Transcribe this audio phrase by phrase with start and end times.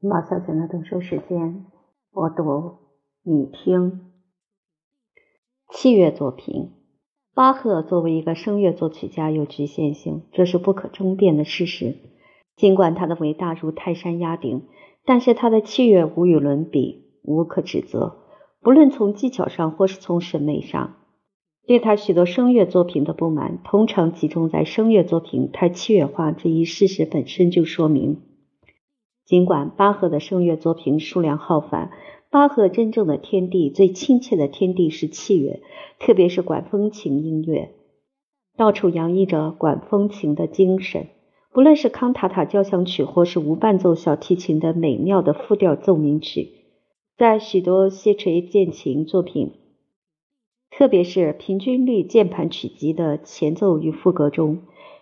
[0.00, 1.64] 马小姐的读书时间，
[2.12, 2.74] 我读
[3.22, 4.12] 你听。
[5.70, 6.72] 器乐作品，
[7.34, 11.96] 巴赫作为一个声乐作曲家有局限性，这是不可争辩的事实。
[12.56, 14.66] 尽管他的伟大如泰山压顶，
[15.06, 18.18] 但是他的器乐无与伦比，无可指责。
[18.60, 20.96] 不论从技巧上或是从审美上，
[21.66, 28.20] 对他许多声乐作品的不满，通常集中在声乐作品太器乐化这一事实本身就说明。
[29.26, 31.90] 尽管巴赫的声乐作品数量浩繁，
[32.30, 35.62] 巴赫真正的天地、最亲切的天地是器乐，
[35.98, 37.72] 特别是管风琴音乐，
[38.56, 41.08] 到处洋溢着管风琴的精神。
[41.52, 46.50] 不论是康塔塔交响曲，或是无伴奏小提琴的美妙的复调奏鸣曲，
[47.16, 49.54] 在许多谢垂键琴作品，
[50.70, 54.58] 特别是平均律键盘曲集的前奏与副歌中，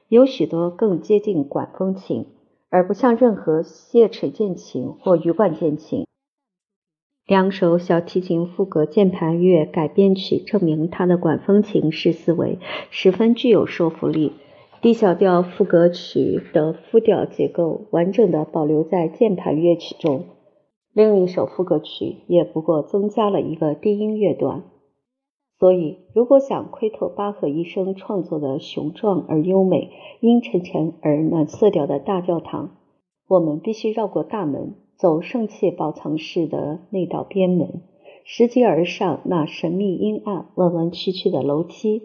[0.08, 2.24] 有许多更接近管风琴。
[2.74, 6.08] 而不像任何谢垂键琴或羽管键琴。
[7.24, 12.58] 两首小提琴副歌键盘乐改编曲证明他的管风琴式思维
[12.90, 14.32] 十分具有说服力。
[14.82, 20.24] D 小调副歌曲的复调结构完整的保留在键盘乐曲中，
[20.92, 24.64] 另一首副歌曲也不过增加了一个低音乐段。
[25.64, 32.76] 所以，如果想窥透巴赫一生创作的雄壮而优美、阴沉沉而暖色调的大教堂，
[33.28, 37.80] 我们必须绕过大门，走圣器宝藏室的那道边门，
[38.24, 42.02] 拾级而上那神秘阴暗、弯弯曲曲的楼梯，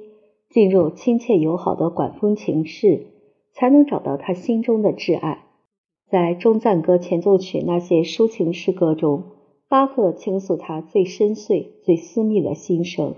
[0.50, 3.08] 进入亲切友好的管风琴室，
[3.52, 5.44] 才能找到他心中的挚爱。
[6.10, 9.24] 在中赞歌前奏曲那些抒情诗歌中，
[9.68, 13.16] 巴赫倾诉他最深邃、最私密的心声。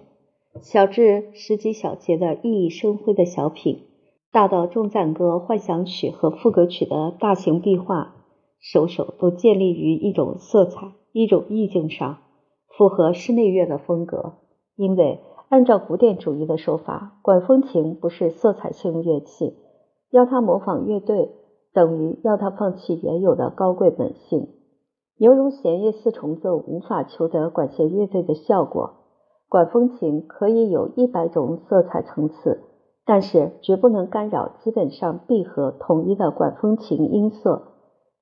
[0.59, 3.85] 小至十几小节的熠熠生辉的小品，
[4.31, 8.15] 大到重赞歌、幻想曲和副歌曲的大型壁画，
[8.59, 12.17] 首首都建立于一种色彩、一种意境上，
[12.67, 14.33] 符合室内乐的风格。
[14.75, 19.55] 因为按照古典主义的说法，管风琴不是色彩性乐器，
[20.09, 21.31] 要它模仿乐队，
[21.73, 24.49] 等于要它放弃原有的高贵本性，
[25.17, 28.97] 犹如弦乐四重奏无法求得管弦乐队的效果。
[29.51, 32.61] 管风琴可以有一百种色彩层次，
[33.05, 37.63] 但是绝不能干扰基本上闭合统一的管风琴音色，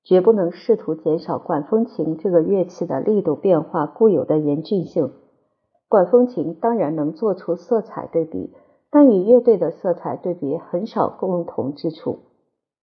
[0.03, 5.12] 绝不能试图减少管风琴这个乐器的力度变化固有的严峻性。
[5.88, 8.51] 管风琴当然能做出色彩对比，
[8.90, 12.22] 但与乐队的色彩对比很少共同之处。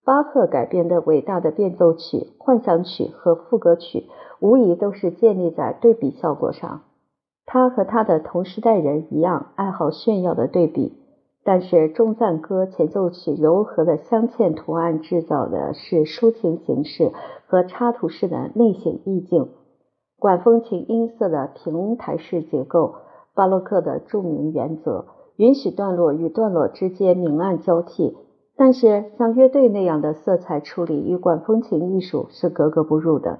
[0.04, 4.04] 巴赫改编的伟大的变奏曲、幻想曲和副歌曲，
[4.38, 6.82] 无疑都是建立在对比效果上。
[7.46, 10.92] 他和他的同时代人一样，爱好炫耀的对比。
[11.44, 17.12] 但是中赞歌前奏曲柔和的镶嵌图案制造的是抒情形式
[17.46, 19.50] 和插图式的内省意境。
[20.18, 22.96] 管风琴音色的平台式结构，
[23.32, 28.16] 巴洛克的著名原则，允许段落与段落之间明暗交替。
[28.56, 33.38] 但是像乐队那样的色彩处理与管风琴艺术是格格不入的。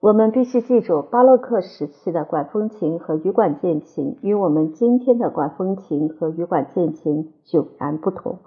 [0.00, 8.38] 我们必须记住，巴洛克时期的管风琴和羽管键琴与我们今天的管风琴和羽管键琴迥然不同。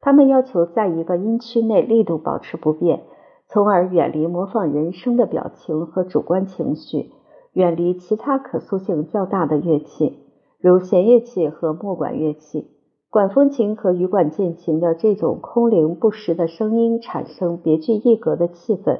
[0.00, 3.04] 他们要求在一个音区内力度保持不变，
[3.46, 7.12] 从而远离模仿人声的表情和主观情绪，
[7.52, 10.18] 远离其他可塑性较大的乐器，
[10.58, 12.68] 如弦乐器和木管乐器。
[13.10, 18.98] 管风琴和羽管键琴的这种空灵不实的声音，产生别具一格的气氛。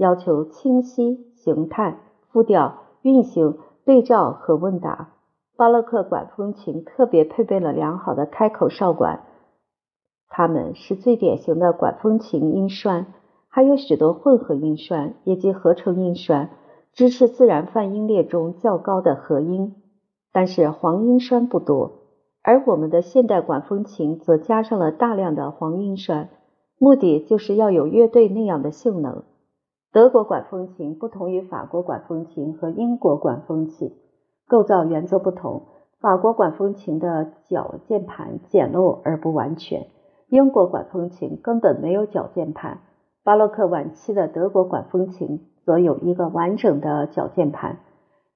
[0.00, 1.98] 要求清晰、形态、
[2.30, 5.10] 复调、运行、对照和问答。
[5.58, 9.26] 巴洛克管风琴特别配备了良好的开口哨管，
[10.26, 13.08] 它们是最典型的管风琴音栓，
[13.50, 16.48] 还有许多混合音栓，以及合成音栓，
[16.94, 19.74] 支持自然泛音列中较高的和音。
[20.32, 21.92] 但是黄音栓不多，
[22.42, 26.30] 而我们的现代管风琴则加上了大量的黄音栓，
[26.78, 29.24] 目的就是要有乐队那样的性能。
[29.92, 33.92] 德国管风琴不同于法国管风琴和英国管风琴，
[34.46, 35.66] 构造原则不同。
[35.98, 39.88] 法国管风琴的脚键盘简陋而不完全，
[40.28, 42.82] 英国管风琴根本没有脚键盘。
[43.24, 47.80] 巴洛克晚期的德国管风琴则有一个完整的脚键盘，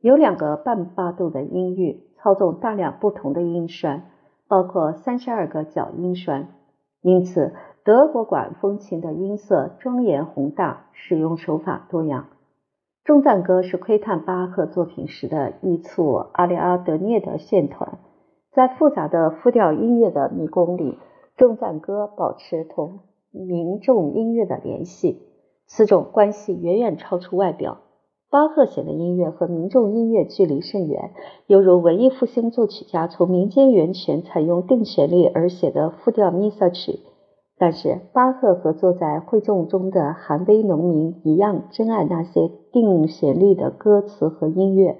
[0.00, 4.10] 有两个半八度的音域，操纵大量不同的音栓，
[4.48, 6.48] 包括三十二个脚音栓。
[7.00, 7.52] 因此。
[7.84, 12.28] 德国管风琴的音色庄严宏大，使用手法多样。
[13.04, 17.98] 中赞歌是窥探巴赫作品时的一簇阿里阿德涅的线团，
[18.52, 20.96] 在复杂的复调音乐的迷宫里，
[21.36, 23.00] 中赞歌保持同
[23.30, 25.20] 民众音乐的联系。
[25.66, 27.82] 此种关系远远超出外表。
[28.30, 31.10] 巴赫写的音乐和民众音乐距离甚远，
[31.46, 37.00] 犹如文艺复兴作曲家从民间源泉采用定旋律而写的复调弥撒曲。
[37.56, 44.98] 但是，巴赫和坐在会众中的寒微农民一样，珍爱那些定旋律的歌词和音乐。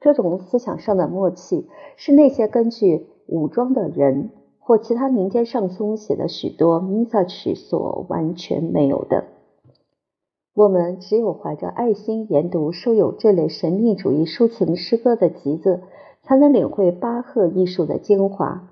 [0.00, 9.24] 这种思想上的默契，是那些根据武装的人或其他民间上松写的许多弥撒曲所完全没有的。
[10.54, 15.82] 我们只有怀着爱心研读收有这类神秘主义抒情诗歌的集子，
[16.22, 18.70] 才能领会巴赫艺术的精华。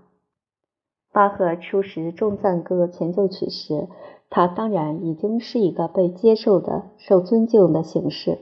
[1.15, 3.87] 巴赫初识重赞歌前奏曲时，
[4.31, 8.41] 他当然已经是一个被接受的、受尊敬的形式。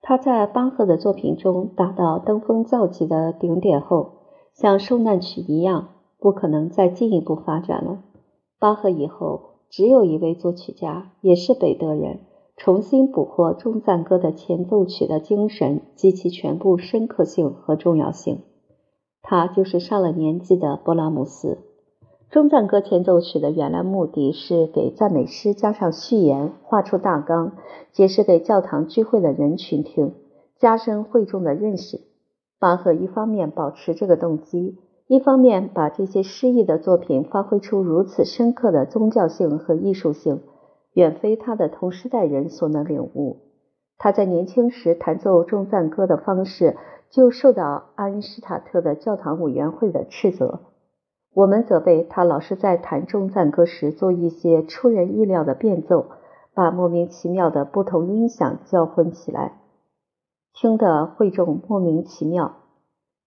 [0.00, 4.12] 他在巴赫的作品中达到登峰造极的顶点后，
[4.54, 8.02] 像受难曲一样，不可能再进一步发展了。
[8.58, 12.20] 巴赫以后只有一位作曲家，也是北德人，
[12.56, 18.38] 重新捕获重赞歌的前奏曲的精神及其全部深刻性和重要性，
[19.20, 21.58] 他就是上了年纪的勃拉姆斯。
[22.32, 27.52] 中赞歌前奏曲的原来目的是给赞美诗加上序言，画出大纲，
[27.92, 30.14] 解释给教堂聚会的人群听，
[30.58, 32.00] 加深会众的认识。
[32.58, 40.40] 巴赫一方面保持这个动机，一方面把这些诗意的作品发挥出如此深刻的宗教性和艺术性，
[40.94, 43.40] 远非他的同时代人所能领悟。
[43.98, 46.78] 他在年轻时弹奏中赞歌的方式，
[47.10, 50.60] 就受到阿因施塔特的教堂委员会的斥责。
[51.34, 56.06] 我们责备他老是在弹中赞歌时做一些出人意料的变奏，
[56.52, 59.60] 把莫名其妙的不同音响交混起来，
[60.52, 62.56] 听得会众莫名其妙。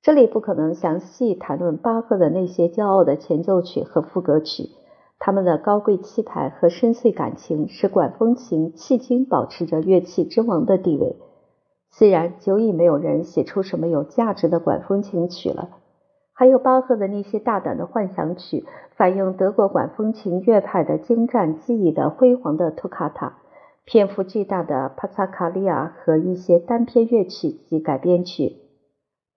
[0.03, 4.69] 这里不可能详细谈论巴赫的那些骄傲的前奏曲和副歌曲，
[5.17, 11.15] 他们的高贵气派和深邃感情使管风琴迄今保持着乐器之王的地位。
[11.89, 15.69] 虽然久已没有人写出什么有价值的管风琴曲了。
[16.37, 18.65] 还有巴赫的那些大胆的幻想曲，
[18.97, 23.37] 反映德国管风琴乐派的精湛技艺的辉煌的托卡塔，
[23.85, 28.57] 篇幅巨大的帕萨卡利亚和一些单篇乐曲及改编曲。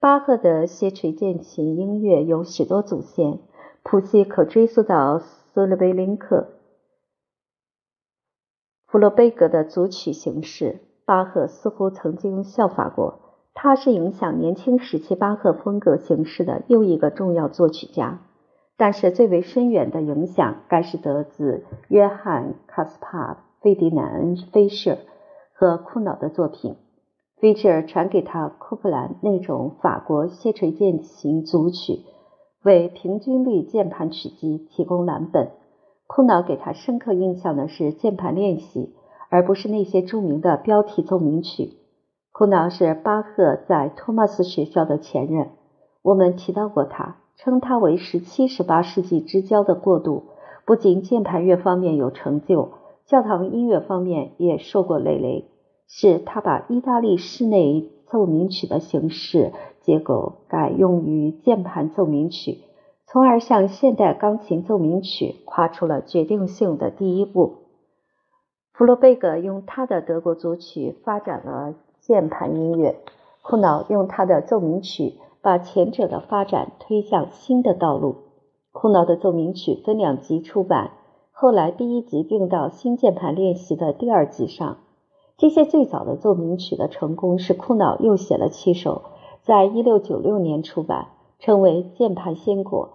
[0.01, 3.39] 巴赫的些锤键琴音乐有许多祖先，
[3.85, 6.49] 谱系可追溯到斯勒维林克、
[8.89, 10.81] 弗洛贝格的组曲形式。
[11.05, 13.28] 巴赫似乎曾经效法过。
[13.61, 18.21] 他是影响年轻时期巴赫风格形式的又一个重要作曲家，
[18.77, 24.99] 但是最为深远的影响该是得自约翰·卡斯帕·费迪南恩·菲舍
[25.53, 26.77] 和库瑙的作品。
[27.39, 32.03] 菲舍传给他库普兰那种法国楔垂键型组曲，
[32.63, 35.51] 为平均律键盘曲集提供蓝本。
[36.07, 38.95] 库瑙给他深刻印象的是键盘练习，
[39.31, 41.73] 而不是那些著名的标题奏鸣曲。
[42.33, 45.51] 库瑙是巴赫在托马斯学校的前任，
[46.03, 50.25] 我们提到过他，称他为十七、十八世纪之交的过渡。
[50.65, 52.73] 不仅键盘乐方面有成就，
[53.07, 55.51] 教堂音乐方面也受过累累。
[55.89, 62.59] 是他把意大利室内奏鸣曲的形式结构改用于键盘奏鸣曲，
[63.07, 67.57] 从而向现代钢琴奏鸣曲跨出了决定性的第一步。
[68.75, 71.75] 弗洛贝格用他的德国组曲发展了。
[72.09, 72.97] 键盘音乐，
[73.43, 78.17] 库瑙用他的奏鸣曲把前者的发展推向新的道路。
[78.73, 80.93] 库瑙的奏鸣曲分两集出版，
[81.33, 84.79] 后来第一集并到新键盘练习的第二集上。
[85.37, 89.03] 这些最早的奏鸣曲的成功使库瑙又写了七首，
[89.43, 92.89] 在一六九六年出版，称为《键盘仙果》。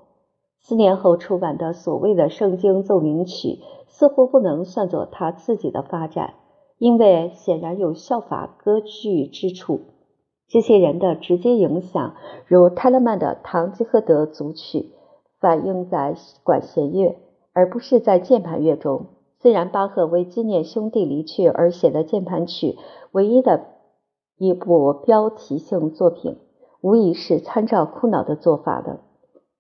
[0.60, 3.48] 四年后出版的所谓的《圣经奏鸣曲》
[3.86, 6.34] 似乎不能算作他自己的发展。
[6.84, 9.80] 因为显然有效法歌剧之处，
[10.50, 14.92] 这些人的直接影响，如泰勒曼的《堂吉诃德》组曲，
[15.40, 16.14] 反映在
[16.44, 17.16] 管弦乐，
[17.54, 19.06] 而不是在键盘乐中。
[19.40, 22.76] 虽然巴赫为纪念兄弟离去而写的键盘曲
[23.14, 23.64] 唯一的
[24.38, 26.38] 一部标题性作品，
[26.82, 29.00] 无疑是参照库瑙的做法的。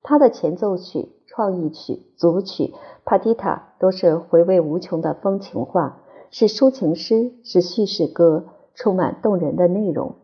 [0.01, 2.73] 他的前奏曲、创意曲、组曲、
[3.05, 6.01] 帕蒂塔都是回味无穷的风情画。
[6.33, 10.15] 是抒情诗，是叙事歌，充满动人的内容。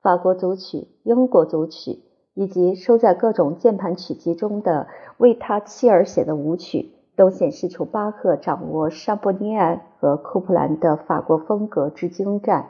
[0.00, 2.04] 法国组曲、英国组曲，
[2.34, 4.86] 以及收在各种键盘曲集中的
[5.18, 12.68] 为他妻儿写的舞曲，都显示出巴赫掌握沙波尼埃和库普兰的法国风格之精湛。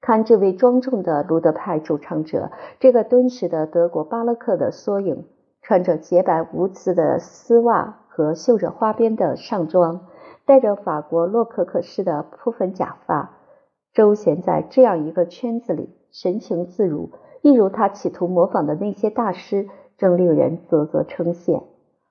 [0.00, 5.24] 看这位庄重的鲁德派主唱者，这个敦实的德国巴洛克的缩影，
[5.62, 10.06] 穿着洁白无刺的丝袜和绣着花边的上装。
[10.46, 13.30] 戴着法国洛可可式的铺粉假发，
[13.92, 17.10] 周旋在这样一个圈子里，神情自如，
[17.42, 21.62] 一如他企图模仿的那些大师，正令人啧啧称羡。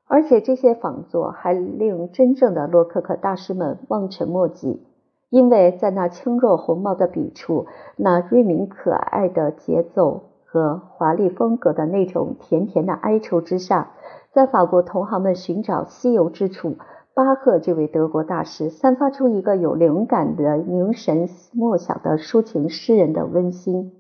[0.06, 4.86] 而且这些仿作还令真正的洛可可大师们望尘莫及，
[5.30, 13.88] 因为在那轻若鸿毛的笔触、那锐敏可爱的节奏和华丽风格的那种甜甜的哀愁之上，
[14.32, 16.78] 在法国同行们寻找稀有之处，
[17.16, 23.94] 巴赫这位德国大师散发出一个有灵感的凝神默想的抒情诗人的温馨。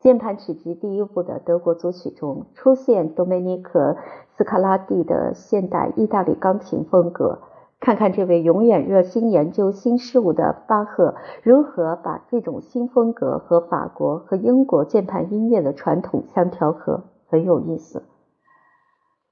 [0.00, 3.96] 键盘曲集第一部的德国组曲中出现多梅尼克
[4.36, 7.38] 斯卡拉蒂的现代意大利钢琴风格。
[7.80, 18.02] 看看这位永远热心研究新事物的巴赫如何把这种新风格和法国和英国键盘音乐的传统相调和，很有意思。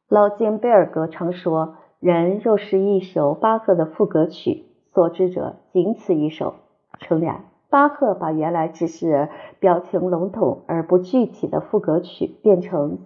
[0.09, 6.55] 老金贝尔格常说：“人若是一首巴赫的赋格曲，所知者仅此一首。”
[6.99, 7.45] 诚然。
[7.71, 9.29] 巴赫把原来只是
[9.61, 12.99] 表情笼统而不具体的赋格曲变成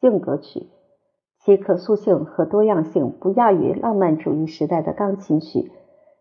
[0.00, 0.68] 性格曲，
[1.40, 5.70] 其可塑性和多样性不亚于浪漫主义时代的钢琴曲。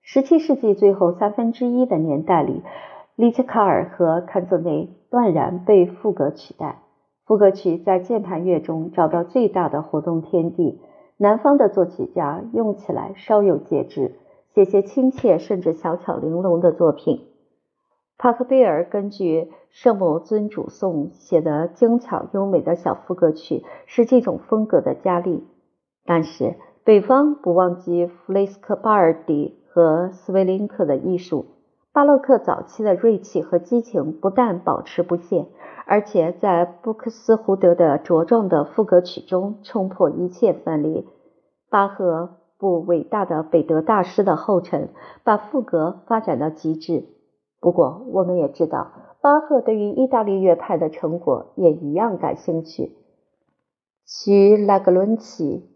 [0.01, 2.62] 十七世纪最后三分之一的年代里，
[3.15, 6.81] 利切卡尔和坎泽内断然被赋格取代。
[7.25, 10.81] 赋格曲在键盘乐中找到最大的活动天地。
[11.21, 14.15] 南方的作曲家用起来稍有节制，
[14.55, 17.27] 写些亲切甚至小巧玲珑的作品。
[18.17, 25.45] 帕克贝尔根据《圣母尊主颂》写的精巧优美的小副歌曲是这种风格的佳丽，
[26.05, 31.47] 但是北方不忘记弗雷斯科巴尔迪和斯维林克的艺术。
[31.91, 35.47] 巴洛克早期的锐气和激情不但保持不懈，
[35.89, 41.08] 而且在布克斯胡德的茁壮的副歌曲中冲破一切藩篱。
[41.67, 44.89] 巴赫步伟大的北德大师的后尘，
[45.24, 47.05] 把副歌发展到极致。
[47.60, 52.96] 不过，我们也知道，巴赫对于意大利乐派的成果也一样感兴趣。
[54.05, 55.72] 其拉格伦齐、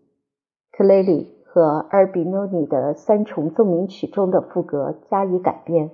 [0.71, 5.89] 克雷里和阿尔比诺尼的三重奏鸣曲中的副歌加以改编。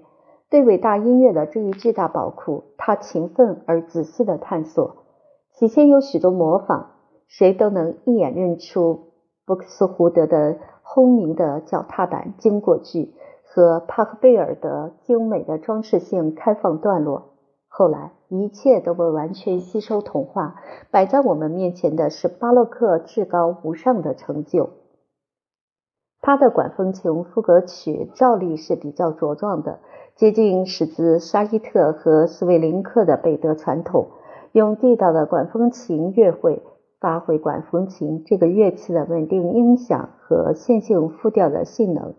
[0.50, 5.06] 对伟大音乐的这一巨大宝库，他勤奋而仔细的探索。
[5.54, 6.88] 起先有许多模仿，
[7.28, 9.12] 谁都能一眼认出
[9.46, 13.14] 布克斯胡德的轰鸣的脚踏板经过句。
[13.52, 17.32] 和帕克贝尔的精美的装饰性开放段落，
[17.68, 20.62] 后来一切都被完全吸收同化。
[20.92, 24.70] 摆在我们面前的是巴洛克至高无上的成就。
[26.22, 29.80] 他的管风琴赋格曲照例是比较茁壮的，
[30.20, 34.10] 接近始自沙伊特和斯维林克的北德传统，
[34.52, 36.62] 用地道的管风琴乐会
[37.00, 42.16] 发挥管风琴这个乐器的稳定音响和线性复调的性能。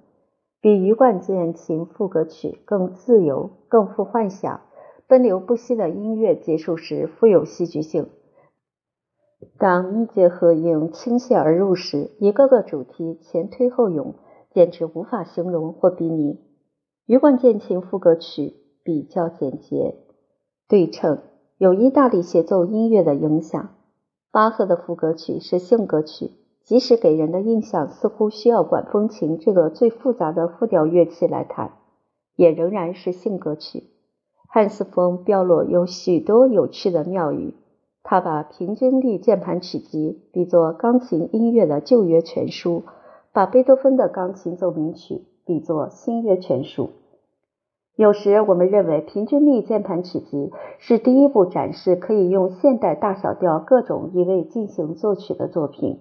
[0.63, 4.63] 比余冠键琴赋格曲更自由、更富幻想。
[5.07, 8.07] 奔流不息的音乐结束时，富有戏剧性。
[9.59, 14.15] 当密接合音倾泻而入时，一个个主题前推后涌，
[14.55, 16.41] 简直无法形容或比拟。
[17.11, 19.97] 余冠键琴赋格曲比较简洁、
[20.69, 21.19] 对称，
[21.59, 23.71] 有意大利协奏音乐的影响。
[24.31, 26.31] 巴赫的赋格曲是性格曲。
[26.63, 31.73] 即使给人的印象似乎需要管风琴这个最复杂的复调乐器来弹，
[32.37, 33.89] 也仍然是性格曲。
[34.47, 37.55] 汉斯风标落有许多有趣的妙语。
[38.05, 42.85] 他把平均律键盘曲集比作钢琴音乐的旧约全书，
[43.33, 46.91] 把贝多芬的钢琴奏鸣曲比作新约全书。
[48.01, 56.01] 有时我们认为平均律键盘曲集是第一部展示可以用现代大小调各种音位进行作曲的作品。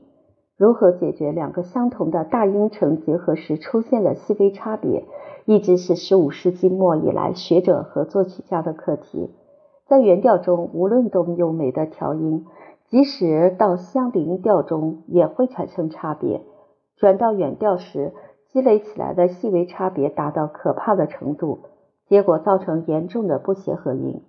[0.56, 5.04] 如何解决两个相同的大音程结合时出现的细微差别，
[5.44, 9.32] 一直是十五世纪末以来学者和作曲家的课题。
[9.86, 12.46] 在原调中，无论多么优美的调音，
[12.88, 16.44] 即使到相邻调中也会产生差别。
[16.96, 18.14] 转到原调时，
[18.54, 21.60] 积累起来的细微差别达到可怕的程度，
[22.10, 24.24] 结果造成严重的不协和音。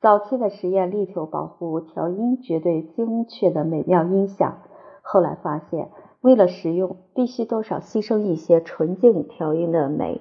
[0.00, 4.58] 早期的实验力求保护调音绝对精确的美妙音响。
[5.00, 5.90] 后来发现，
[6.20, 10.20] 为了实用，必须多少牺牲一些纯净调音的美。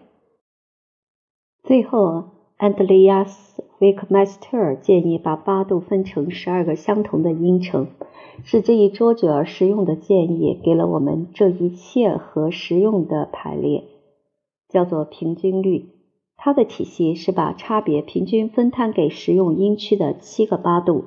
[1.64, 2.24] 最后，
[2.58, 7.88] 安德烈亚斯·维克迈斯特尔建议把八度分成十二个相同的音程，
[8.44, 13.84] 是这一卓绝而实用的建议给了我们这一切和实用的排列，
[14.70, 15.90] 叫做平均律。
[16.36, 21.06] 它的体系是把差别平均分摊给实用音区的七个八度，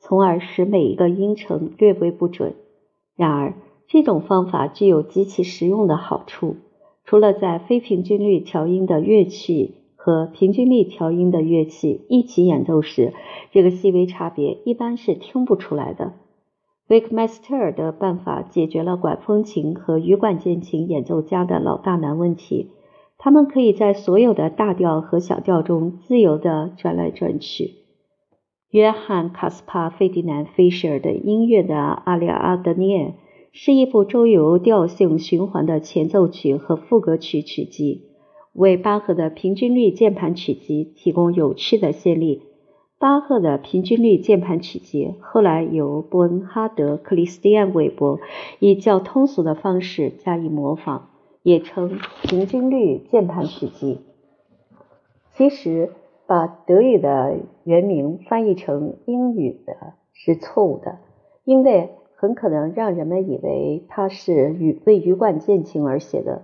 [0.00, 2.54] 从而使每一个音程略微不准。
[3.14, 3.54] 然而，
[3.86, 6.56] 这种方法具有极其实用的好处。
[7.04, 13.12] 除了在非平均律调音的乐器和平均律调音的乐器一起演奏时，
[13.50, 16.14] 这个细微差别一般是听不出来的。
[16.88, 22.70] 维克麦斯特尔的办法解决了管风琴和羽管键琴演奏家的老大难问题。
[23.24, 27.76] 他们可以在所有的大调和小调中自由地转来转去。
[28.68, 32.98] 约翰·卡斯帕·费迪南·费舍尔的音乐的《阿里阿德涅》
[33.52, 38.08] 是一部周游调性循环的前奏曲和副歌曲曲集，
[38.54, 42.42] 为巴赫的平均律键盘曲集提供有趣的先例。
[42.98, 48.18] 巴赫的平均律键盘曲集后来由伯恩哈德·克里斯蒂安·韦伯
[48.58, 51.10] 以较通俗的方式加以模仿。
[51.42, 54.00] 也称平均律键盘曲集。
[55.34, 55.90] 其实，
[56.26, 60.98] 把德语的原名翻译成英语的是错误的，
[61.44, 66.42] 因为很可能让人们以为它是与为羽管键琴而写的。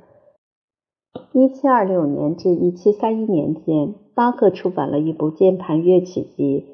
[1.32, 6.66] 一七二六年至一七三一年间，巴赫出版了一部键盘乐曲集，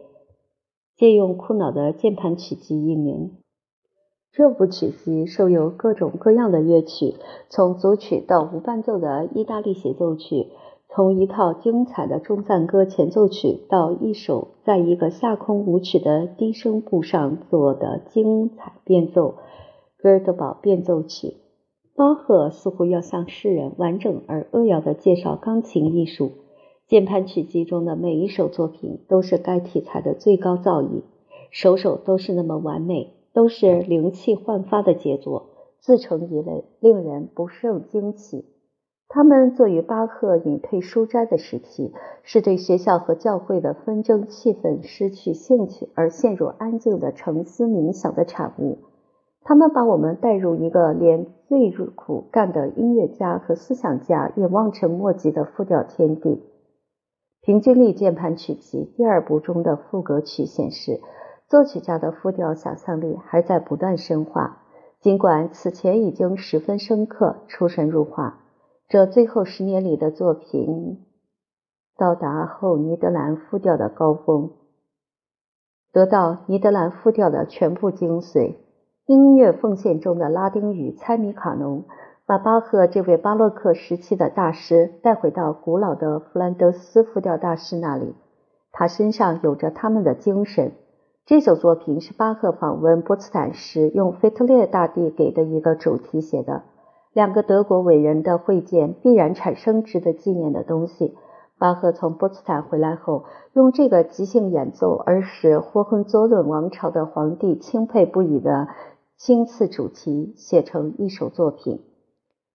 [0.97, 3.33] 借用库瑙的键盘曲集一名。
[4.37, 7.15] 这部曲集收有各种各样的乐曲，
[7.49, 10.49] 从组曲到无伴奏的意大利协奏曲，
[10.89, 19.37] 从一套精彩的中赞歌前奏曲到一首在一个下空舞曲的低声部上做的精彩变奏——
[20.03, 21.37] 哥德堡变奏曲。
[21.95, 26.33] 巴赫似乎要向世人完整而扼要地介绍钢琴艺术。
[26.89, 31.03] 键盘曲集中的每一首作品都是该题材的最高造诣，
[31.53, 33.13] 首首都是那么完美。
[33.35, 35.51] 都是灵气焕发的杰作，
[35.81, 38.47] 自成一类，令人不胜惊奇。
[39.09, 48.79] 他们作于巴赫隐退书斋的时期，是对学校和教会的纷争气氛失去兴趣而陷入安静的沉思冥想的产物。
[49.43, 56.41] 他们把我们带入一个连最苦干的音乐家和思想家也望尘莫及的复调天地。
[57.43, 61.01] 平均律键盘曲集第二部中的副歌曲显示。
[61.49, 64.63] 作曲家的复调想象力还在不断深化，
[65.01, 68.41] 尽管此前已经十分深刻、出神入化。
[68.89, 71.05] 这最后十年里的作品
[71.97, 74.53] 到达后尼德兰复调的高峰，
[75.93, 78.57] 得到尼德兰复调的全部精髓。
[79.07, 81.85] 音乐奉献中的拉丁语猜米卡农，
[82.25, 88.15] 把巴赫这位巴洛克时期的大师带回到古老的弗兰德斯复调大师那里，
[88.73, 90.73] 他身上有着他们的精神。
[91.27, 96.65] 这首作品是巴赫访问波茨坦时用腓特烈大帝给的一个主题写的。
[97.15, 101.17] 两个德国伟人的会见必然产生值得纪念的东西。
[101.59, 108.69] 巴赫从波茨坦回来后，用这个即兴演奏而使霍亨佐伦王朝的皇帝钦佩不已的
[109.17, 111.81] 亲赐主题写成一首作品。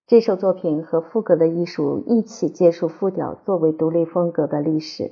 [0.06, 5.10] 这首作品和赋格的艺术一起结束复调作为独立风格的历史。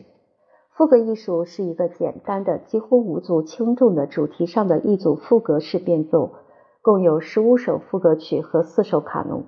[0.77, 6.33] 赋格艺术是一个简单的、几乎无足轻重的主题上的一组赋格式变奏，
[6.83, 9.45] 共有十五首赋格曲和四首卡农。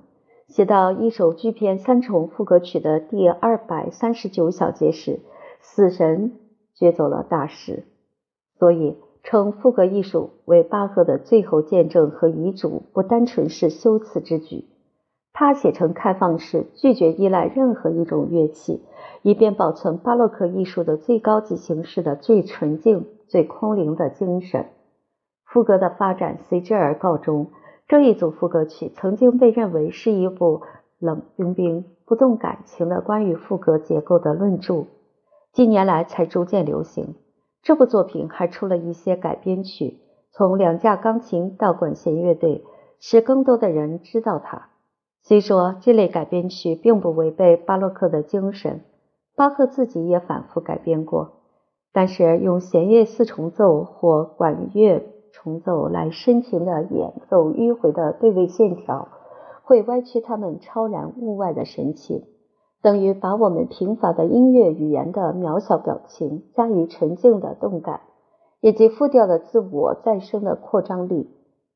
[0.47, 5.19] 写到一首巨篇三重赋格曲的第二百三十九小节时，
[5.61, 6.31] 死神
[6.73, 7.83] 掘走了大师。
[8.57, 14.65] 所以，称赋格艺术为巴赫的最后见证和遗嘱，不单纯是修辞之举。
[15.39, 18.83] 他写成开放式，拒绝依赖任何一种乐器。
[19.21, 24.65] 以便保存巴洛克艺术的最高级形式的最纯净、最空灵的精神。
[25.45, 27.51] 赋格的发展随之而告终。
[27.87, 30.63] 这一组赋格曲曾经被认为是一部
[30.99, 34.87] 冷冰冰、不动感情的关于赋格结构的论著，
[35.53, 37.15] 近年来才逐渐流行。
[37.61, 39.99] 这部作品还出了一些改编曲，
[40.31, 42.65] 从两架钢琴到管弦乐队，
[42.99, 44.68] 使更多的人知道它。
[45.21, 48.81] 虽说这类改编曲并不违背巴洛克的精神。
[49.35, 51.29] 巴赫自己也反复改编过，
[51.93, 55.01] 但是用弦乐四重奏或管乐
[55.31, 59.07] 重奏来深情的演奏迂回的对位线条，
[59.63, 62.25] 会歪曲他们超然物外的神情，
[62.81, 68.01] 等于把我们贫乏的音乐语言的渺小表情加以纯净的动感，
[68.59, 71.29] 以及复调的自我再生的扩张力。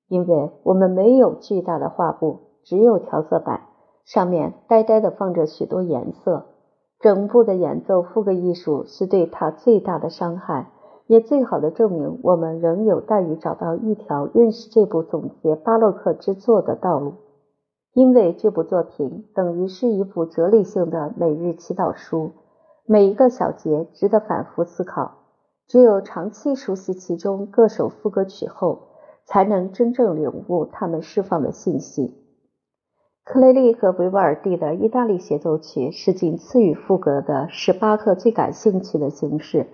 [0.10, 3.62] 因为我们没有巨大的画布，只有调色板，
[4.06, 6.46] 上面呆呆的放着许多颜色。
[7.00, 10.72] 整部的演奏副歌艺术是对他最大的伤害，
[11.08, 17.16] 也最好的证明我们仍有待于找到一条认识这部总结巴洛克之作的道路。
[17.94, 22.32] 因为这部作品等于是一部哲理性的每日祈祷书，
[22.86, 25.12] 每一个小节值得反复思考。
[25.68, 28.80] 只有长期熟悉其中各首副歌曲后，
[29.26, 32.23] 才能真正领悟他们释放的信息。
[33.26, 39.68] 克雷利和维瓦尔第的意大利协奏曲是仅次于赋格的，是巴赫最感兴趣的形式。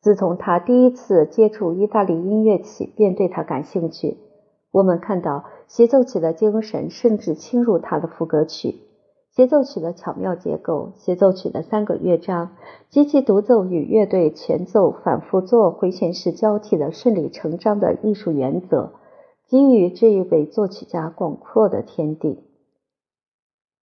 [0.00, 4.16] 自从他第一次接触意大利音乐起，便对他感兴趣。
[4.70, 8.76] 我们看到协奏曲的精神甚至侵入他的赋格曲。
[9.32, 12.52] 协奏曲的巧妙结构，协奏曲的三个乐章
[12.88, 18.92] 及其独奏与乐队前奏反复做回旋式交替的顺理成章的艺术原则，
[19.48, 22.44] 给予这一位作曲家广阔的天地。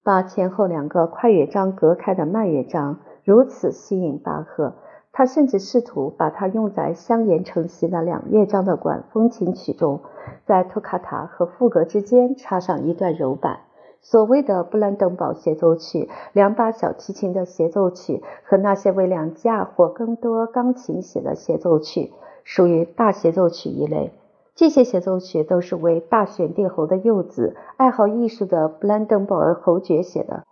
[0.04, 4.76] 把前后两个快乐章隔开的慢乐章如此吸引巴赫，
[5.12, 10.02] 他甚至试图把它用在相沿成袭的两乐章的管风琴曲中，
[10.46, 13.60] 在托卡塔和副歌之间插上一段柔板。
[14.02, 22.14] 所谓的布兰登堡协奏曲，两把小提琴的协奏曲和那些为两架或更多钢琴写的协奏曲，
[22.46, 24.14] 属于大协奏曲一类。
[24.60, 30.44] 这些协奏曲都是为大选帝侯的幼子、爱好艺术的布兰登堡尔侯爵写的，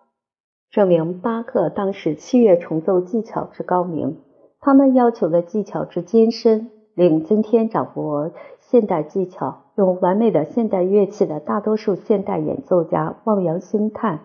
[0.71, 4.21] 证明巴克当时器乐重奏技巧之高明。
[4.61, 9.63] 他们要求的技巧之艰深，令今天掌握现代技巧。
[9.75, 14.21] 用完美的现代乐器的大多数现代演奏家望洋兴叹。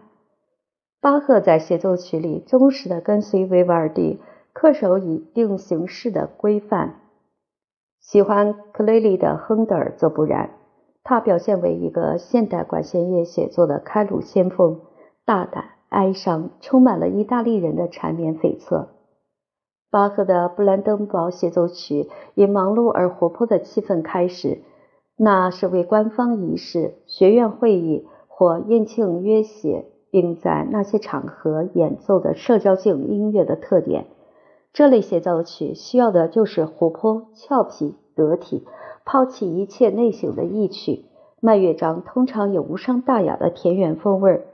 [1.00, 4.20] 巴赫在协奏曲里忠实地跟随维瓦尔第，
[4.54, 7.00] 恪守以定形式的规范。
[8.02, 10.50] 喜欢克雷利的亨德尔则不然，
[11.04, 14.80] 他表现为一个现代管弦乐写作的开路先锋，
[15.24, 18.88] 大胆、哀伤，充满了意大利人的缠绵悱恻。
[19.90, 24.62] 巴赫的布兰登堡协奏曲以忙碌而活泼的气氛开始。
[25.16, 34.06] 那是为官方仪式、学院会议或宴庆约写，并在那些场合演奏的社交性音乐的特点。
[34.72, 38.64] 这类协奏曲需要的就是活泼、俏皮、得体，
[39.04, 41.04] 抛弃一切内省的意趣。
[41.40, 44.46] 慢乐章通常有无伤大雅的田园风味。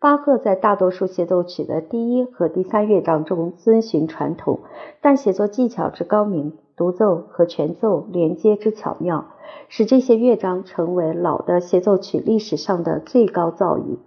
[0.00, 4.60] 巴赫在大多数协奏曲的第一和第三乐章中遵循传统，
[5.02, 6.56] 但写作技巧之高明。
[6.76, 9.26] 独奏和全奏连接之巧妙，
[9.68, 13.98] 使这些乐章成为老的协奏曲历史上的最高造诣。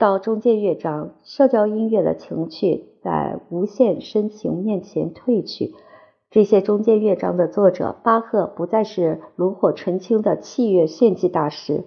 [0.00, 5.74] 到中间乐章，社交音乐的情趣在无限深情面前褪去。
[6.30, 11.84] 这些中间乐章的作者巴赫不再是炉火纯青的器乐炫技大师。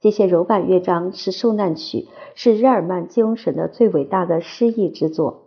[0.00, 5.44] 这些柔板乐章是受难曲，是日耳曼精神的最伟大的诗意之作。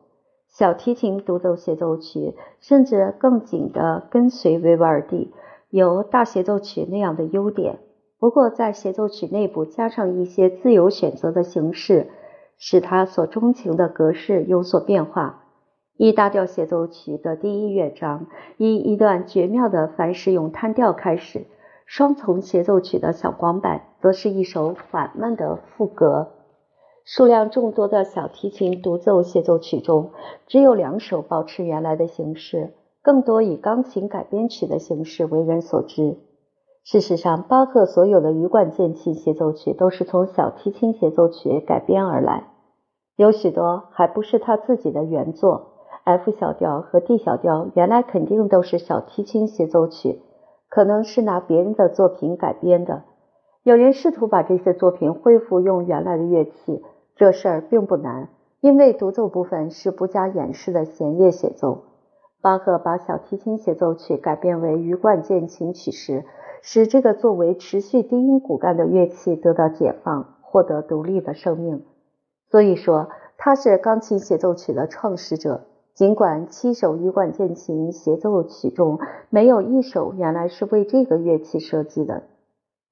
[0.48, 5.34] 小提琴独奏协奏曲甚至更紧地跟随维瓦尔第，
[5.70, 7.80] 有大协奏曲那样的优点。
[8.26, 12.10] 不过，在协奏曲内部加上一些自由选择的形式，
[12.58, 15.44] 使他所钟情的格式有所变化。
[15.96, 18.26] 以大调协奏曲的第一乐章
[18.58, 21.46] 以一段绝妙的凡士咏叹调开始，
[21.86, 26.32] 双重协奏曲的小光板则是一首缓慢的副歌。
[27.04, 30.10] 数量众多的小提琴独奏协奏曲中，
[30.48, 36.18] 只有两首保持原来的形式，更多以钢琴改编曲的形式为人所知。
[36.86, 42.44] 事实上，巴赫所有的羽管键琴协奏曲都是从小提琴协奏曲改编而来，
[43.16, 45.72] 有许多还不是他自己的原作。
[46.04, 50.22] F 小调和 D 小调原来肯定都是小提琴协奏曲，
[50.70, 53.02] 可能是拿别人的作品改编的。
[53.64, 56.84] 有人试图把这些作品恢复用原来的乐器。
[57.16, 58.30] 这事儿并不难，
[58.62, 61.86] 因为独奏部分是不加掩饰的弦乐协奏。
[62.44, 66.26] 巴赫把小提琴协奏曲改编为羽管键琴曲时，
[66.68, 71.84] 使这个作为持续低音骨干的乐器得到解放，获得独立的生命。
[72.50, 75.62] 所以说，他是钢琴协奏曲的创始者。
[75.94, 78.98] 尽管七首羽管键琴协奏曲中
[79.30, 82.24] 没有一首原来是为这个乐器设计的。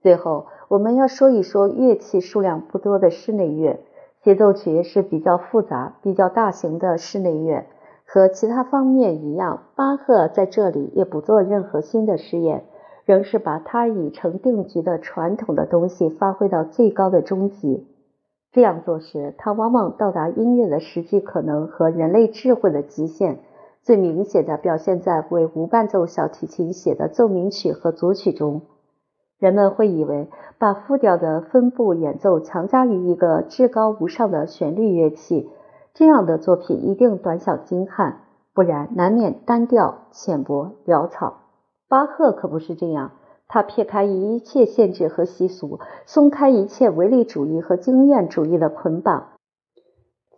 [0.02, 3.80] 最后，我们要说一说乐器数量不多的室内乐。
[4.24, 7.66] 协奏曲是比较复杂、比较大型的室内乐，
[8.06, 12.66] 和其他方面一样，巴赫在这里也不做任何新的试验，
[13.06, 17.88] 仍是把他已成定局的传统的东西发挥到最高的终极。
[18.52, 23.40] 这样做时，他往往到达音乐的实际可能和人类智慧的极限，
[23.82, 28.62] 最明显的表现在为无伴奏小提琴写的奏鸣曲和组曲中。
[29.40, 35.50] 人们会以为把复调的分布演奏强加于一个至高无上的旋律乐器，
[35.94, 38.22] 这样的作品一定短小精悍，
[38.54, 41.43] 不然难免单调、浅薄、潦草。
[41.94, 43.12] 巴赫可不是这样，
[43.48, 45.78] 他撇开一切限制和习俗，
[46.08, 49.34] 松开一切唯利主义和经验主义的捆绑，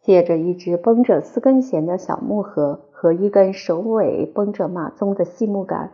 [0.01, 5.91] 借着一只绷着四根弦的小木盒和一根首尾绷着马鬃的细木杆。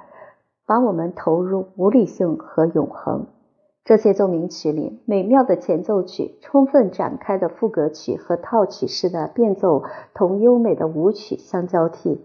[0.66, 3.28] 把我们投入无理性和永恒。
[3.84, 9.84] 这些奏鸣曲里，美妙的前奏曲、充分展开的副歌曲和套曲式的变奏
[10.16, 12.20] 同优美的舞曲相交替，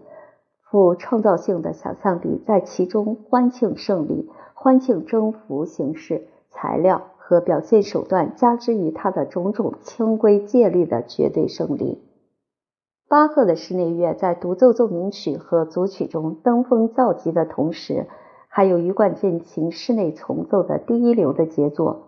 [0.69, 12.01] 富创造性的想象力在其中欢庆胜利、欢庆征服形式、材料和表现手段加之于他的种种清规戒律的绝对胜利。
[13.07, 18.05] 巴赫的室内乐在独奏奏鸣曲和组曲中登峰造极的同时，
[18.49, 22.06] 还有羽管键琴室内重奏的第一流的杰作。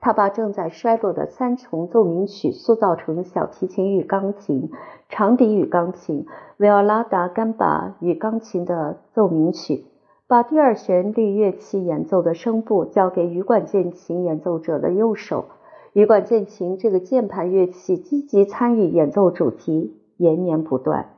[0.00, 4.70] 他把正在衰落的三重奏鸣曲塑造成小提琴与钢琴、
[5.08, 9.84] 长笛与钢琴、维奥拉达甘巴与钢琴的奏鸣曲，
[10.26, 15.46] 把第二旋律乐器演奏的声部交给羽管键琴演奏者的右手。
[15.92, 19.94] 羽管键琴这个键盘乐器积极参与演奏主题。
[20.18, 21.10] 延绵不断，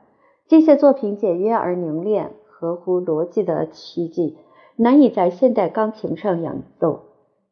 [0.47, 4.37] 这些作品简约而凝练，合乎逻辑的奇迹，
[4.75, 6.99] 难以在现代钢琴上演奏。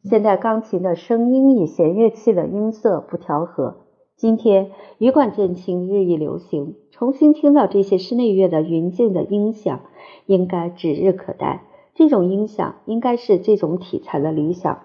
[0.01, 3.75] 现代钢琴的声音与弦乐器的音色不调和。
[4.15, 9.81] 今天羽管键琴日益流行，重新听到这些室内乐的云静的音响，
[10.25, 11.63] 应该指日可待。
[11.95, 14.79] 这种音响应该是这种题材的理想。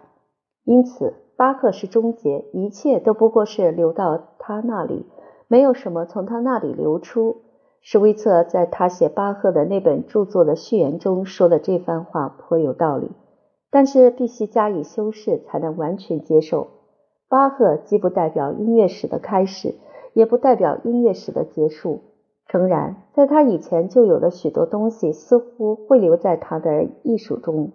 [0.64, 5.06] 因此，巴赫是终结，一切都不过是流到他那里。
[5.46, 7.42] 没有什么从他那里流出。
[7.82, 13.10] 施威策在他写巴赫的那本著作的序言中说的这番话颇有道理，
[13.74, 16.68] 但是必须加以修饰才能完全接受。
[17.28, 19.74] 巴赫既不代表音乐史的开始，
[20.12, 22.02] 也不代表音乐史的结束。
[22.46, 27.72] 诚然，在他以前就有的许多东西似乎会留在他的艺术中，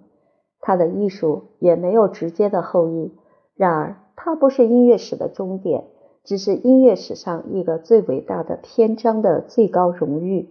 [0.61, 3.11] 他的艺术也没有直接的后裔。
[3.57, 5.83] 然而，他不是音乐史的终点。
[6.23, 10.47] 只是音乐史上一个最伟大的篇章的最高荣誉，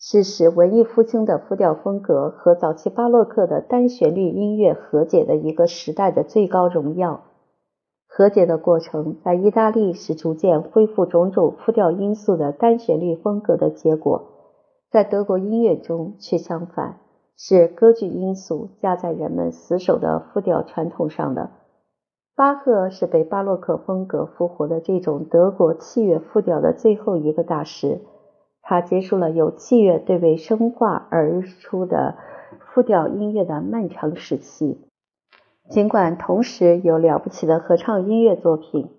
[0.00, 7.24] 是使文艺复兴的复调风格和早期巴洛克的单旋律音乐和解的一个时代的最高荣耀。
[8.06, 14.22] 和解的过程在意大利是逐渐恢复种种复调因素的单旋律风格的结果，
[14.90, 17.00] 在德国音乐中却相反，
[17.36, 21.50] 是歌剧因素加在人们死守的复调传统上的。
[22.34, 28.00] 巴赫是被巴洛克风格复活的这种德国器乐复调的最后一个大师，
[28.68, 32.16] 他结束了由器乐对位生化而出的
[32.66, 34.78] 复调音乐的漫长时期。
[35.70, 38.90] 尽管同时有了不起的合唱音乐作品，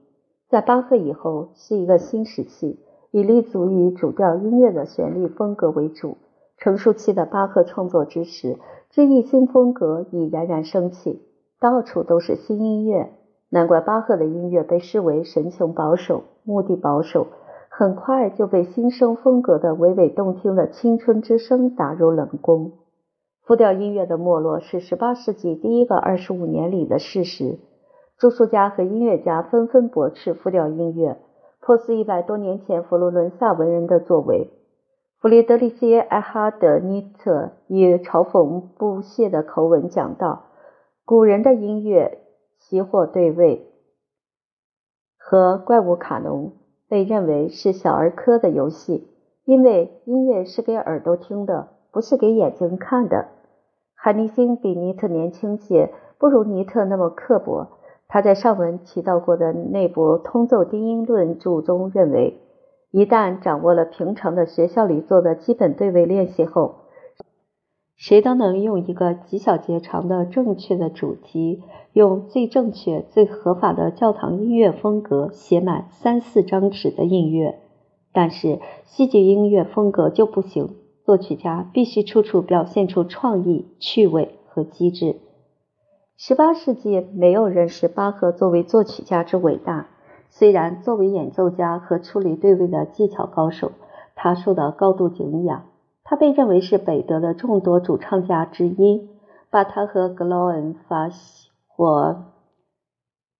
[0.49, 2.79] 在巴赫以后是一个新时期，
[3.11, 6.17] 以立足于主调音乐的旋律风格为主。
[6.57, 8.57] 成熟期的巴赫创作之时，
[8.89, 11.21] 这一新风格已冉冉升起，
[11.59, 13.11] 到处都是新音乐。
[13.49, 17.27] 难怪巴赫的音乐被视为神情保守、目的保守，
[17.79, 22.73] 很快就被新生风格的娓娓动听的青春之声打入冷宫。
[23.45, 27.57] 复调音乐的没落是18世纪第一个二十五年里的事实。
[28.17, 31.19] 著述家和音乐家纷纷驳斥复调音乐，
[31.61, 34.49] 破四一百多年前佛罗伦萨文人的作为。
[35.21, 40.47] 弗里德里希·埃哈德尼特以嘲讽不屑的口吻讲道
[41.07, 42.17] ：“古人的音乐。”
[42.59, 43.71] 奇货对位
[45.17, 46.51] 和怪物卡农
[46.89, 49.07] 被认为是小儿科的游戏，
[49.45, 53.27] 因为音乐是给耳朵听的，不是给眼睛看的。
[53.95, 57.67] 海尼星比尼特年轻些，不如尼特那么刻薄。
[58.07, 62.39] 他在上文提到过的那部《通奏低音论》著中认为，
[62.89, 66.75] 一旦掌握了平常的学校里做的基本对位练习后，
[67.99, 77.59] 谁都能用一个几小节长的正确的主题，用最正确、最合法的教堂音乐风格写满三四张纸的音乐。
[78.13, 85.17] 但是戏剧音乐风格就不行，作曲家必须处处表现出创意、趣味和机智。
[86.15, 89.89] 十八世纪没有人视巴赫作为作曲家之伟大，
[90.29, 93.73] 虽然作为演奏家和处理对位的技巧高手，
[94.15, 95.65] 他受到高度敬仰。
[96.09, 99.07] 他被认为是北德的众多主唱家之一，
[99.51, 102.33] 把他和格劳恩、法西或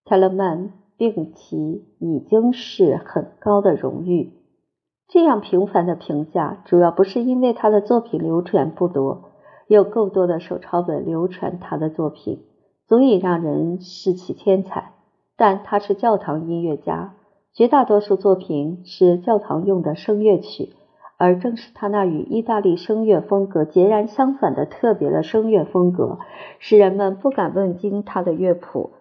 [0.05, 4.33] 泰勒曼并提已经是很高的荣誉。
[5.07, 9.31] 这样平凡的评价，主要不是因为他的作品流传不多，
[9.67, 12.43] 有够多的手抄本流传他的作品，
[12.87, 14.93] 足以让人视其天才。
[15.35, 17.15] 但他是教堂音乐家，
[17.51, 20.75] 绝大多数作品是教堂用的声乐曲。
[21.19, 26.17] 而正是他那与意大利声乐风格截然相反的特别的声乐风格，
[26.59, 28.91] 使人们不敢问津他的乐谱。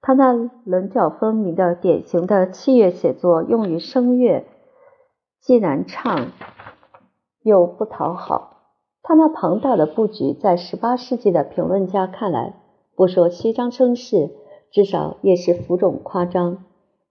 [0.00, 4.46] 他那棱角分明的典型的器乐写作用于声乐，
[5.40, 6.28] 既难唱
[7.42, 8.54] 又不讨好。
[9.02, 12.54] 他那庞大的布局，在十八世纪的评论家看来，
[12.96, 14.30] 不说虚张声势，
[14.72, 16.64] 至少也是浮肿夸张。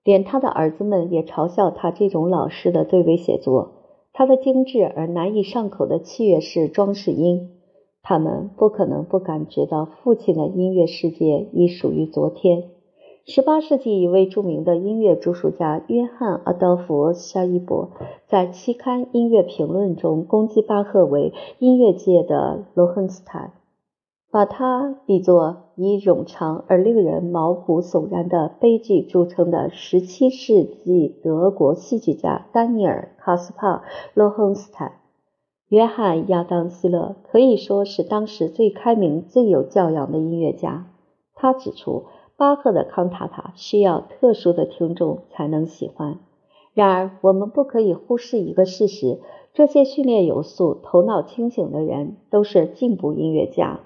[0.03, 3.74] 连他的儿子们也嘲笑他这种老式的对位写作，
[4.17, 7.49] 他的精致而难以上口的器乐式装饰音。
[8.01, 12.63] 他们不可能不感觉到父亲的音乐世界已属于昨天。
[13.25, 17.89] 十八世纪一位著名的音乐著述家约翰·阿道夫·沙伊伯
[18.25, 23.51] 在期刊《音乐评论》中攻击巴赫为音乐界的罗亨斯坦，
[24.35, 33.77] 把他比作以冗长而令人毛骨悚然的悲剧著称的十七世纪德国戏剧家丹尼尔·卡斯帕·
[34.13, 34.95] 罗亨斯坦。
[35.69, 40.87] 约翰·亚当·希勒可以说是当时最开明、最有教养的音乐家。
[41.33, 42.03] 他指出。
[42.37, 46.19] 巴赫的康塔塔需要特殊的听众才能喜欢。
[46.73, 49.21] 然而，我们不可以忽视一个事实：
[49.53, 53.79] 这些训练有素、头脑清醒的人都是进步音乐家，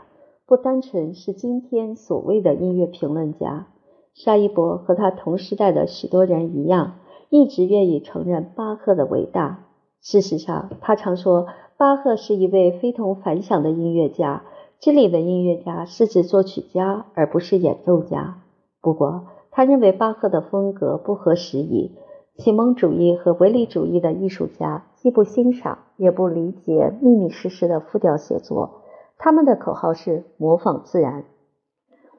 [0.50, 3.68] 不单纯是今天所谓的音乐评论家。
[4.16, 6.94] 沙伊伯和他同时代的许多人一样，
[7.30, 9.68] 一直愿意承认巴赫的伟大。
[10.02, 11.46] 事实上，他常说
[11.78, 14.42] 巴赫是一位非同凡响的音乐家。
[14.80, 18.42] 这里的音乐家是指作曲家，而不是演奏家。
[18.82, 21.92] 不过，他认为巴赫的风格不合时宜。
[22.38, 28.79] 启蒙主义和唯利主义的艺术家既不欣赏，也不理解密密实实的复调写作。
[29.19, 31.25] 他们的口号是模仿自然。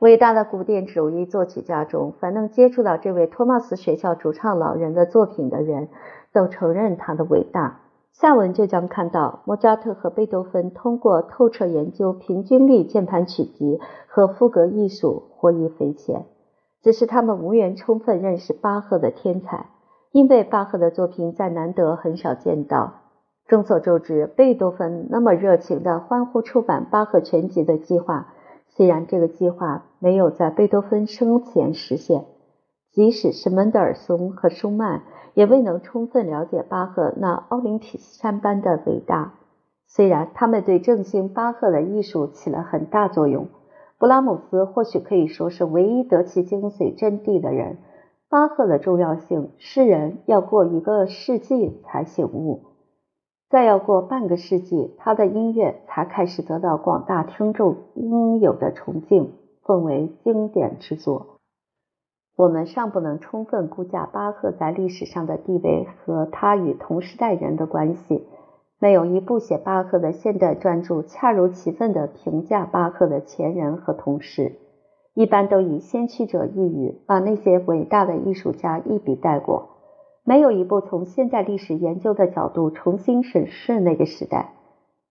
[0.00, 5.88] 伟大的古典主义作曲家中，凡能接触到这位托马斯学校主唱老人的作品的人，
[6.32, 7.80] 都承认他的伟大。
[8.12, 16.26] 下文就将看到，莫扎特和贝多芬通过透彻研究平均律键盘曲集和赋格艺术获益匪浅。
[16.82, 19.66] 只是他们无缘充分认识巴赫的天才，
[20.12, 22.99] 因为巴赫的作品在难得很少见到。
[23.50, 28.28] 众所周知，贝多芬那么热情地欢呼出版巴赫全集的计划，
[28.68, 32.24] 虽然这个计划没有在贝多芬生前实现，
[32.92, 35.02] 即使是门德尔松和舒曼。
[35.34, 39.34] 也未能充分了解巴赫那奥林匹斯山般的伟大。
[39.86, 43.46] 虽然他们对振兴巴赫的艺术起了很大作用，
[43.96, 47.78] 布拉姆斯或许可以说是唯一得其精髓真谛的人。
[48.28, 52.62] 巴赫的重要性，诗人要过一个世纪才醒悟，
[53.50, 59.32] 再要过半个世纪，他的音乐才开始得到广大听众应有的崇敬，
[59.64, 61.40] 奉为经典之作。
[62.36, 68.24] 我们尚不能充分估价巴赫在历史上的地位和他与同时代人的关系。
[68.78, 74.60] 没有一部写巴赫的现代专著恰如其分地评价巴赫的前人和同事，
[75.12, 79.79] 一般都以先驱者一语把那些伟大的艺术家一笔带过。
[80.24, 84.54] 没有一部从现代历史研究的角度重新审视那个时代。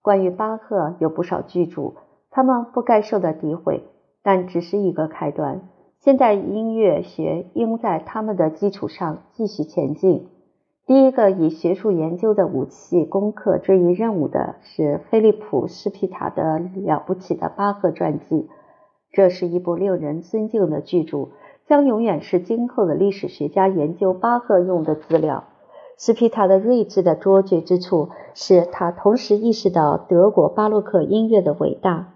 [0.02, 1.93] 关于巴赫有不少巨著，
[2.32, 3.84] 他们不该受到诋毁，
[4.24, 5.69] 但只是一个开端。
[6.00, 10.30] 现代音乐学应在他们的基础上继续前进。
[10.86, 18.48] 第一个以学术研究的武器攻克这一任务的是菲利普·施皮塔的了不起的巴赫传记。
[19.12, 21.30] 这是一部令人尊敬的巨著，
[21.70, 25.44] 将永远是今后的历史学家研究巴赫用的资料。
[25.98, 32.16] 斯皮塔的睿智的卓绝之处，是他同时意识到德国巴洛克音乐的伟大，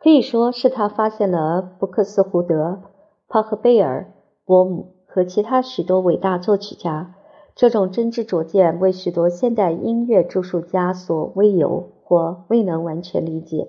[0.00, 2.80] 可以说是他发现了布克斯胡德。
[3.28, 4.12] 帕赫贝尔、
[4.46, 7.16] 伯姆和其他许多伟大作曲家，
[7.54, 13.68] 这种真知灼见为许多现代音乐著述家所未有或未能完全理解。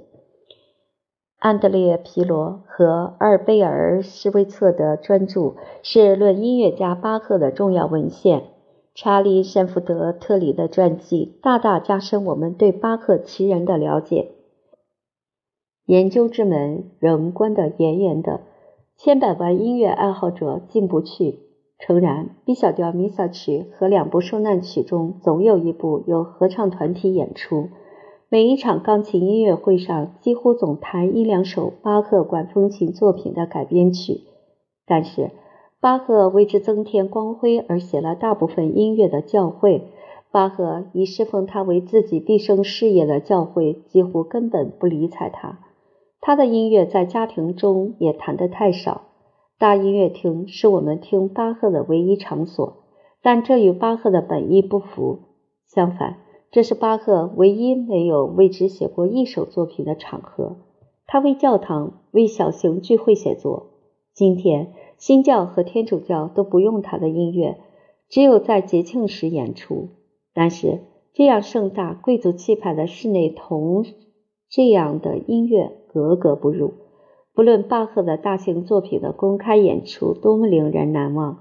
[1.39, 8.43] 安德烈·皮罗和阿尔贝尔·施维策的专著是论音乐家巴赫的重要文献。
[8.95, 14.31] 查理·山福德特里的传记大大加深我们对巴赫其人的了解。
[15.85, 18.41] 研究之门仍关得严严的。
[18.97, 21.39] 千百万音乐爱好者进不去。
[21.77, 27.69] 诚然，B 小调弥撒曲和两部受难曲中总有一部由合唱团体演出。
[28.29, 34.23] 每一场钢琴音乐会上，几乎总弹一两首巴赫管风琴作品的改编曲。
[34.85, 35.31] 但是，
[35.79, 39.93] 巴赫为之增添光辉而写了大部分音乐的教会。
[40.29, 45.59] 巴赫以侍奉他为自己毕生事业的教会几乎根本不理睬他。
[46.19, 49.03] 他的音乐在家庭中也弹得太少。
[49.57, 52.83] 大音乐厅是我们听巴赫的唯一场所，
[53.23, 55.19] 但这与巴赫的本意不符。
[55.65, 56.17] 相反，
[56.57, 60.55] 这是巴赫唯一没有为之写过一首作品的场合。
[61.05, 63.67] 他为教堂、为小型聚会写作。
[64.15, 67.59] 今天，新教和天主教都不用他的音乐，
[68.09, 69.89] 只有在节庆时演出。
[70.33, 70.79] 但是，
[71.13, 73.85] 这样盛大、贵族气派的室内同
[74.49, 75.73] 这样的音乐。
[75.93, 76.73] 格格不入。
[77.35, 81.37] 不论巴赫的大型作品的公开演出多么令人难忘，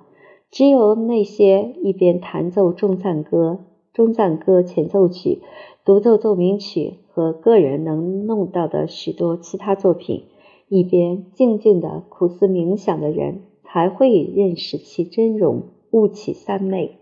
[0.50, 3.60] 只有那些一边弹奏中赞歌、
[3.96, 5.40] 中赞歌前奏曲、
[5.82, 10.24] 独奏奏鸣曲和个人能弄到的许多其他作品，
[10.68, 16.98] 一边静静的苦思冥想的人，才会认识其真容，悟其三昧。